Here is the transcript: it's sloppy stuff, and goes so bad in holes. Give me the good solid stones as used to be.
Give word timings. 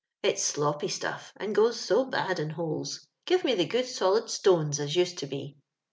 it's 0.23 0.41
sloppy 0.41 0.87
stuff, 0.87 1.31
and 1.37 1.53
goes 1.53 1.79
so 1.79 2.03
bad 2.05 2.39
in 2.39 2.49
holes. 2.49 3.05
Give 3.27 3.43
me 3.43 3.53
the 3.53 3.65
good 3.65 3.85
solid 3.85 4.31
stones 4.31 4.79
as 4.79 4.95
used 4.95 5.19
to 5.19 5.27
be. 5.27 5.57